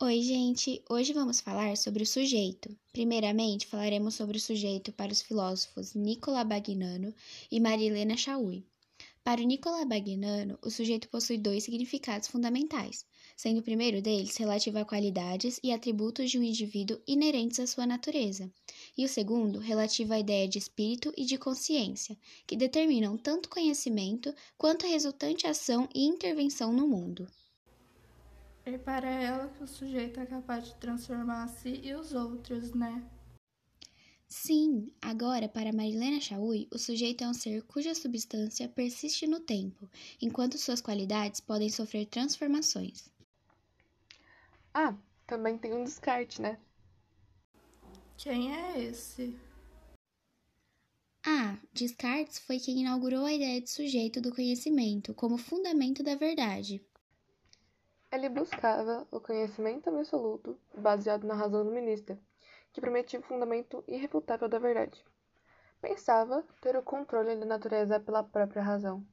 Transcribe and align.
Oi, 0.00 0.22
gente! 0.22 0.80
Hoje 0.88 1.12
vamos 1.12 1.40
falar 1.40 1.76
sobre 1.76 2.04
o 2.04 2.06
sujeito. 2.06 2.72
Primeiramente, 2.92 3.66
falaremos 3.66 4.14
sobre 4.14 4.38
o 4.38 4.40
sujeito 4.40 4.92
para 4.92 5.10
os 5.10 5.20
filósofos 5.20 5.92
Nicola 5.92 6.44
Bagnano 6.44 7.12
e 7.50 7.58
Marilena 7.58 8.16
Chauí. 8.16 8.64
Para 9.24 9.40
o 9.40 9.44
Nicola 9.44 9.84
Bagnano, 9.84 10.56
o 10.62 10.70
sujeito 10.70 11.08
possui 11.08 11.36
dois 11.36 11.64
significados 11.64 12.28
fundamentais, 12.28 13.04
sendo 13.36 13.58
o 13.58 13.62
primeiro 13.62 14.00
deles 14.00 14.36
relativo 14.36 14.78
a 14.78 14.84
qualidades 14.84 15.58
e 15.64 15.72
atributos 15.72 16.30
de 16.30 16.38
um 16.38 16.44
indivíduo 16.44 17.00
inerentes 17.04 17.58
à 17.58 17.66
sua 17.66 17.84
natureza, 17.84 18.48
e 18.96 19.04
o 19.04 19.08
segundo 19.08 19.58
relativo 19.58 20.12
à 20.12 20.20
ideia 20.20 20.46
de 20.46 20.58
espírito 20.58 21.12
e 21.16 21.24
de 21.24 21.36
consciência, 21.36 22.16
que 22.46 22.56
determinam 22.56 23.16
tanto 23.16 23.48
conhecimento 23.48 24.32
quanto 24.56 24.86
a 24.86 24.88
resultante 24.88 25.44
ação 25.48 25.88
e 25.92 26.06
intervenção 26.06 26.72
no 26.72 26.86
mundo. 26.86 27.26
É 28.70 28.76
para 28.76 29.08
ela 29.08 29.48
que 29.48 29.64
o 29.64 29.66
sujeito 29.66 30.20
é 30.20 30.26
capaz 30.26 30.66
de 30.66 30.74
transformar 30.74 31.44
a 31.44 31.48
si 31.48 31.80
e 31.82 31.94
os 31.94 32.12
outros, 32.12 32.74
né? 32.74 33.02
Sim, 34.28 34.92
agora, 35.00 35.48
para 35.48 35.72
Marilena 35.72 36.20
Chauí, 36.20 36.68
o 36.70 36.76
sujeito 36.76 37.24
é 37.24 37.28
um 37.28 37.32
ser 37.32 37.62
cuja 37.62 37.94
substância 37.94 38.68
persiste 38.68 39.26
no 39.26 39.40
tempo, 39.40 39.88
enquanto 40.20 40.58
suas 40.58 40.82
qualidades 40.82 41.40
podem 41.40 41.70
sofrer 41.70 42.04
transformações. 42.04 43.10
Ah, 44.74 44.94
também 45.26 45.56
tem 45.56 45.72
um 45.72 45.84
descarte, 45.84 46.42
né? 46.42 46.60
Quem 48.18 48.54
é 48.54 48.82
esse? 48.82 49.34
Ah, 51.24 51.58
Descartes 51.72 52.38
foi 52.38 52.58
quem 52.60 52.80
inaugurou 52.80 53.24
a 53.24 53.32
ideia 53.32 53.62
de 53.62 53.70
sujeito 53.70 54.20
do 54.20 54.34
conhecimento 54.34 55.14
como 55.14 55.38
fundamento 55.38 56.02
da 56.02 56.14
verdade. 56.14 56.84
Ele 58.10 58.30
buscava 58.30 59.06
o 59.10 59.20
conhecimento 59.20 59.90
absoluto, 59.90 60.58
baseado 60.74 61.26
na 61.26 61.34
razão 61.34 61.62
luminista, 61.62 62.18
que 62.72 62.80
prometia 62.80 63.20
o 63.20 63.22
fundamento 63.22 63.84
irrefutável 63.86 64.48
da 64.48 64.58
verdade. 64.58 65.04
Pensava 65.78 66.42
ter 66.62 66.74
o 66.74 66.82
controle 66.82 67.36
da 67.36 67.44
natureza 67.44 68.00
pela 68.00 68.24
própria 68.24 68.62
razão. 68.62 69.06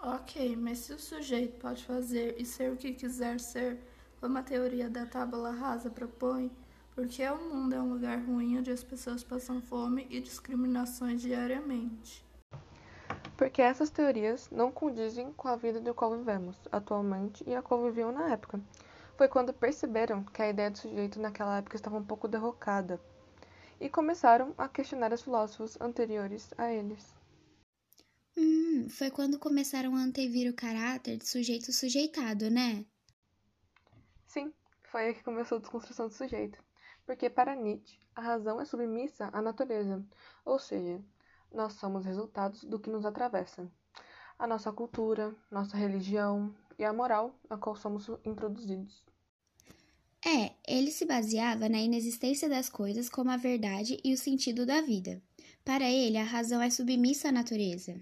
Ok, 0.00 0.54
mas 0.54 0.78
se 0.78 0.92
o 0.92 0.98
sujeito 0.98 1.58
pode 1.58 1.84
fazer 1.84 2.40
e 2.40 2.46
ser 2.46 2.72
o 2.72 2.76
que 2.76 2.92
quiser 2.92 3.40
ser, 3.40 3.80
como 4.20 4.38
a 4.38 4.42
teoria 4.42 4.88
da 4.88 5.04
tábula 5.04 5.50
rasa 5.50 5.90
propõe, 5.90 6.52
porque 6.94 7.28
o 7.28 7.36
mundo 7.36 7.74
é 7.74 7.80
um 7.80 7.94
lugar 7.94 8.18
ruim 8.20 8.58
onde 8.58 8.70
as 8.70 8.84
pessoas 8.84 9.24
passam 9.24 9.60
fome 9.60 10.06
e 10.08 10.20
discriminações 10.20 11.20
diariamente. 11.20 12.27
Porque 13.38 13.62
essas 13.62 13.88
teorias 13.88 14.50
não 14.50 14.72
condizem 14.72 15.32
com 15.32 15.46
a 15.46 15.54
vida 15.54 15.80
do 15.80 15.94
qual 15.94 16.10
vivemos 16.10 16.56
atualmente 16.72 17.44
e 17.46 17.54
a 17.54 17.62
qual 17.62 17.84
viviam 17.84 18.10
na 18.10 18.32
época. 18.32 18.60
Foi 19.16 19.28
quando 19.28 19.54
perceberam 19.54 20.24
que 20.24 20.42
a 20.42 20.48
ideia 20.50 20.68
do 20.68 20.76
sujeito 20.76 21.20
naquela 21.20 21.56
época 21.58 21.76
estava 21.76 21.96
um 21.96 22.04
pouco 22.04 22.26
derrocada 22.26 23.00
e 23.80 23.88
começaram 23.88 24.52
a 24.58 24.68
questionar 24.68 25.12
os 25.12 25.22
filósofos 25.22 25.80
anteriores 25.80 26.52
a 26.58 26.72
eles. 26.72 27.14
Hum, 28.36 28.88
foi 28.90 29.08
quando 29.08 29.38
começaram 29.38 29.94
a 29.94 30.00
antevir 30.00 30.50
o 30.50 30.56
caráter 30.56 31.16
de 31.16 31.28
sujeito 31.28 31.72
sujeitado, 31.72 32.50
né? 32.50 32.84
Sim, 34.26 34.52
foi 34.90 35.06
aí 35.06 35.14
que 35.14 35.22
começou 35.22 35.58
a 35.58 35.60
desconstrução 35.60 36.08
do 36.08 36.14
sujeito. 36.14 36.58
Porque 37.06 37.30
para 37.30 37.54
Nietzsche, 37.54 38.00
a 38.16 38.20
razão 38.20 38.60
é 38.60 38.64
submissa 38.64 39.30
à 39.32 39.40
natureza, 39.40 40.04
ou 40.44 40.58
seja, 40.58 41.00
nós 41.52 41.74
somos 41.74 42.04
resultados 42.04 42.64
do 42.64 42.78
que 42.78 42.90
nos 42.90 43.04
atravessa. 43.04 43.70
A 44.38 44.46
nossa 44.46 44.72
cultura, 44.72 45.34
nossa 45.50 45.76
religião 45.76 46.54
e 46.78 46.84
a 46.84 46.92
moral 46.92 47.34
a 47.50 47.56
qual 47.56 47.74
somos 47.74 48.08
introduzidos. 48.24 49.02
É, 50.24 50.52
ele 50.66 50.90
se 50.90 51.04
baseava 51.04 51.68
na 51.68 51.78
inexistência 51.78 52.48
das 52.48 52.68
coisas 52.68 53.08
como 53.08 53.30
a 53.30 53.36
verdade 53.36 54.00
e 54.04 54.12
o 54.12 54.18
sentido 54.18 54.66
da 54.66 54.80
vida. 54.80 55.22
Para 55.64 55.88
ele, 55.88 56.16
a 56.16 56.24
razão 56.24 56.60
é 56.60 56.70
submissa 56.70 57.28
à 57.28 57.32
natureza. 57.32 58.00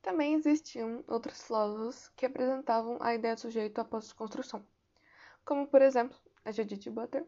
Também 0.00 0.34
existiam 0.34 1.04
outros 1.06 1.42
filósofos 1.42 2.08
que 2.16 2.26
apresentavam 2.26 2.96
a 3.00 3.14
ideia 3.14 3.34
do 3.34 3.40
sujeito 3.40 3.80
após 3.80 4.12
construção, 4.12 4.64
como, 5.44 5.66
por 5.66 5.82
exemplo, 5.82 6.16
a 6.44 6.52
Judith 6.52 6.88
Butler, 6.90 7.26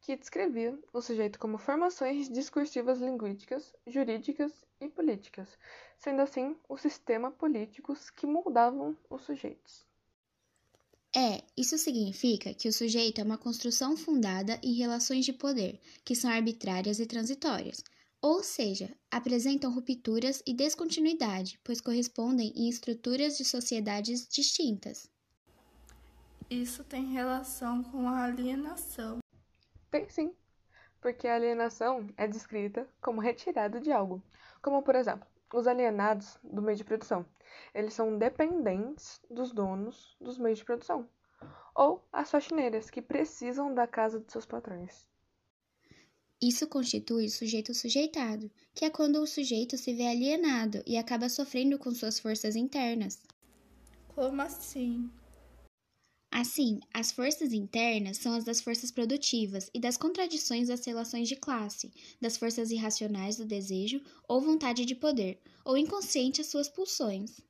que 0.00 0.16
descrevia 0.16 0.78
o 0.92 1.00
sujeito 1.00 1.38
como 1.38 1.58
formações 1.58 2.28
discursivas 2.28 3.00
linguísticas, 3.00 3.74
jurídicas 3.86 4.52
e 4.80 4.88
políticas, 4.88 5.48
sendo 5.98 6.22
assim 6.22 6.56
os 6.68 6.80
sistemas 6.80 7.34
políticos 7.34 8.10
que 8.10 8.26
moldavam 8.26 8.96
os 9.08 9.22
sujeitos. 9.22 9.86
É, 11.14 11.42
isso 11.56 11.76
significa 11.76 12.54
que 12.54 12.68
o 12.68 12.72
sujeito 12.72 13.20
é 13.20 13.24
uma 13.24 13.36
construção 13.36 13.96
fundada 13.96 14.60
em 14.62 14.74
relações 14.74 15.24
de 15.24 15.32
poder, 15.32 15.80
que 16.04 16.14
são 16.14 16.30
arbitrárias 16.30 17.00
e 17.00 17.06
transitórias, 17.06 17.82
ou 18.22 18.44
seja, 18.44 18.94
apresentam 19.10 19.72
rupturas 19.72 20.42
e 20.46 20.54
descontinuidade, 20.54 21.58
pois 21.64 21.80
correspondem 21.80 22.52
em 22.54 22.68
estruturas 22.68 23.36
de 23.36 23.44
sociedades 23.44 24.28
distintas. 24.28 25.10
Isso 26.48 26.84
tem 26.84 27.12
relação 27.12 27.82
com 27.82 28.08
a 28.08 28.24
alienação. 28.24 29.19
Tem 30.10 30.26
sim, 30.26 30.34
porque 31.00 31.28
a 31.28 31.36
alienação 31.36 32.08
é 32.16 32.26
descrita 32.26 32.88
como 33.00 33.20
retirada 33.20 33.80
de 33.80 33.92
algo, 33.92 34.20
como 34.60 34.82
por 34.82 34.96
exemplo, 34.96 35.26
os 35.54 35.68
alienados 35.68 36.36
do 36.42 36.60
meio 36.60 36.76
de 36.76 36.82
produção. 36.82 37.24
Eles 37.72 37.94
são 37.94 38.18
dependentes 38.18 39.20
dos 39.30 39.52
donos 39.52 40.16
dos 40.20 40.36
meios 40.36 40.58
de 40.58 40.64
produção, 40.64 41.08
ou 41.76 42.04
as 42.12 42.28
faxineiras 42.28 42.90
que 42.90 43.00
precisam 43.00 43.72
da 43.72 43.86
casa 43.86 44.18
de 44.18 44.32
seus 44.32 44.44
patrões. 44.44 45.08
Isso 46.42 46.66
constitui 46.66 47.26
o 47.26 47.30
sujeito 47.30 47.72
sujeitado, 47.72 48.50
que 48.74 48.84
é 48.84 48.90
quando 48.90 49.22
o 49.22 49.26
sujeito 49.26 49.76
se 49.76 49.94
vê 49.94 50.08
alienado 50.08 50.82
e 50.86 50.96
acaba 50.96 51.28
sofrendo 51.28 51.78
com 51.78 51.94
suas 51.94 52.18
forças 52.18 52.56
internas. 52.56 53.22
Como 54.08 54.42
assim? 54.42 55.08
Assim, 56.40 56.80
as 56.94 57.12
forças 57.12 57.52
internas 57.52 58.16
são 58.16 58.32
as 58.32 58.44
das 58.44 58.62
forças 58.62 58.90
produtivas 58.90 59.70
e 59.74 59.78
das 59.78 59.98
contradições 59.98 60.68
das 60.68 60.86
relações 60.86 61.28
de 61.28 61.36
classe, 61.36 61.92
das 62.18 62.38
forças 62.38 62.70
irracionais 62.70 63.36
do 63.36 63.44
desejo 63.44 64.00
ou 64.26 64.40
vontade 64.40 64.86
de 64.86 64.94
poder, 64.94 65.38
ou 65.66 65.76
inconsciente 65.76 66.40
às 66.40 66.46
suas 66.46 66.66
pulsões. 66.66 67.42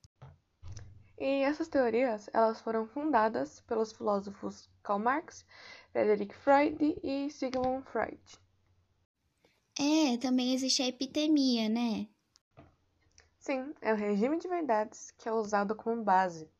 E 1.16 1.44
essas 1.44 1.68
teorias, 1.68 2.28
elas 2.32 2.60
foram 2.60 2.84
fundadas 2.84 3.60
pelos 3.60 3.92
filósofos 3.92 4.68
Karl 4.82 4.98
Marx, 4.98 5.46
Frederick 5.92 6.34
Freud 6.34 6.76
e 7.04 7.30
Sigmund 7.30 7.86
Freud. 7.92 8.20
É, 9.78 10.16
também 10.16 10.52
existe 10.52 10.82
a 10.82 10.88
epitemia, 10.88 11.68
né? 11.68 12.08
Sim, 13.38 13.72
é 13.80 13.92
o 13.92 13.96
regime 13.96 14.36
de 14.36 14.48
verdades 14.48 15.12
que 15.12 15.28
é 15.28 15.32
usado 15.32 15.76
como 15.76 16.02
base 16.02 16.50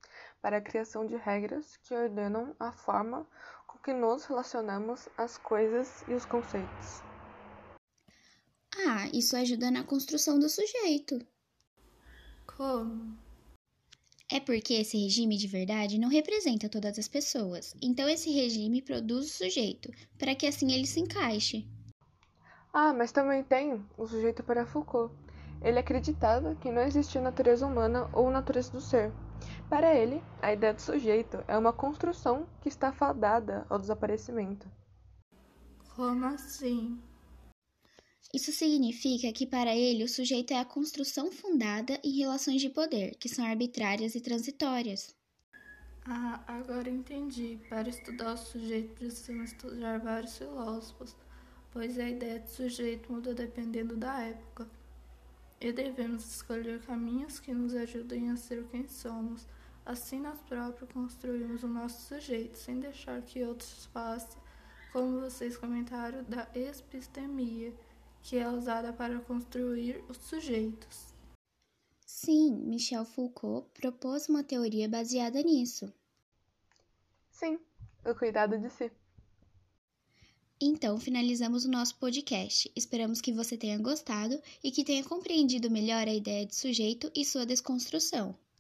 para 0.41 0.59
a 0.59 0.61
criação 0.61 1.07
de 1.07 1.17
regras 1.17 1.77
que 1.79 1.95
ordenam 1.95 2.55
a 2.59 2.73
forma 2.73 3.27
com 3.67 3.79
que 3.79 3.93
nos 3.93 4.25
relacionamos 4.25 5.09
às 5.17 5.39
coisas 5.39 6.03
e 6.09 6.15
os 6.15 6.25
conceitos. 6.25 7.03
Ah, 8.87 9.09
isso 9.13 9.37
ajuda 9.37 9.71
na 9.71 9.85
construção 9.85 10.39
do 10.39 10.49
sujeito. 10.49 11.19
Como? 12.47 13.19
É 14.33 14.39
porque 14.39 14.75
esse 14.75 14.97
regime 14.97 15.37
de 15.37 15.49
verdade 15.49 15.99
não 15.99 16.09
representa 16.09 16.69
todas 16.69 16.99
as 16.99 17.09
pessoas. 17.09 17.75
Então 17.83 18.09
esse 18.09 18.31
regime 18.31 18.81
produz 18.81 19.27
o 19.27 19.45
sujeito, 19.45 19.91
para 20.17 20.37
que 20.37 20.47
assim 20.47 20.73
ele 20.73 20.87
se 20.87 21.01
encaixe. 21.01 21.67
Ah, 22.73 22.95
mas 22.95 23.11
também 23.11 23.43
tem 23.43 23.85
o 23.99 24.07
sujeito 24.07 24.45
para 24.45 24.65
Foucault. 24.65 25.13
Ele 25.61 25.81
acreditava 25.81 26.55
que 26.55 26.71
não 26.71 26.83
existia 26.83 27.21
natureza 27.21 27.67
humana 27.67 28.09
ou 28.13 28.31
natureza 28.31 28.71
do 28.71 28.81
ser, 28.81 29.13
para 29.71 29.95
ele, 29.95 30.21
a 30.43 30.53
ideia 30.53 30.75
do 30.75 30.83
sujeito 30.83 31.45
é 31.47 31.57
uma 31.57 31.73
construção 31.73 32.45
que 32.61 32.69
está 32.69 32.93
fadada 32.93 33.65
ao 33.71 33.79
desaparecimento. 33.79 34.69
Como 35.95 36.27
assim? 36.27 37.01
Isso 38.35 38.51
significa 38.51 39.33
que 39.33 39.47
para 39.47 39.75
ele 39.75 40.03
o 40.03 40.09
sujeito 40.09 40.53
é 40.53 40.59
a 40.59 40.65
construção 40.65 41.31
fundada 41.31 42.01
em 42.03 42.19
relações 42.19 42.61
de 42.61 42.69
poder, 42.69 43.15
que 43.15 43.29
são 43.29 43.45
arbitrárias 43.45 44.17
e 44.17 44.21
transitórias. 44.21 45.15
Ah, 46.05 46.43
agora 46.49 46.91
entendi. 46.91 47.61
Para 47.69 47.89
estudar 47.89 48.35
o 48.35 48.37
sujeito 48.37 48.95
precisamos 48.95 49.53
estudar 49.53 50.01
vários 50.01 50.37
filósofos, 50.37 51.15
pois 51.71 51.97
a 51.97 52.09
ideia 52.09 52.41
de 52.41 52.51
sujeito 52.51 53.13
muda 53.13 53.33
dependendo 53.33 53.97
da 53.97 54.21
época. 54.21 54.69
E 55.61 55.71
devemos 55.71 56.25
escolher 56.25 56.81
caminhos 56.81 57.39
que 57.39 57.53
nos 57.53 57.73
ajudem 57.75 58.31
a 58.31 58.37
ser 58.37 58.65
quem 58.69 58.89
somos 58.89 59.47
Assim, 59.85 60.21
nós 60.21 60.41
próprios 60.43 60.91
construímos 60.93 61.63
o 61.63 61.69
nosso 61.69 62.03
sujeito, 62.03 62.57
sem 62.57 62.79
deixar 62.79 63.23
que 63.23 63.43
outros 63.43 63.87
façam, 63.87 64.41
como 64.93 65.21
vocês 65.21 65.57
comentaram, 65.57 66.23
da 66.25 66.49
epistemia, 66.55 67.73
que 68.23 68.37
é 68.37 68.49
usada 68.49 68.93
para 68.93 69.19
construir 69.21 70.05
os 70.09 70.19
sujeitos. 70.19 71.15
Sim, 72.07 72.53
Michel 72.67 73.05
Foucault 73.05 73.69
propôs 73.73 74.29
uma 74.29 74.45
teoria 74.45 74.89
baseada 74.89 75.43
nisso. 75.43 75.93
Sim, 77.31 77.59
o 78.05 78.15
cuidado 78.15 78.59
de 78.59 78.69
si. 78.69 78.93
Então, 80.61 81.01
finalizamos 81.01 81.65
o 81.65 81.71
nosso 81.71 81.97
podcast. 81.97 82.71
Esperamos 82.77 83.23
que 83.23 83.33
você 83.33 83.57
tenha 83.57 83.79
gostado 83.79 84.39
e 84.63 84.71
que 84.71 84.85
tenha 84.85 85.03
compreendido 85.03 85.71
melhor 85.71 86.07
a 86.07 86.13
ideia 86.13 86.45
de 86.45 86.55
sujeito 86.55 87.11
e 87.17 87.25
sua 87.25 87.47
desconstrução. 87.47 88.37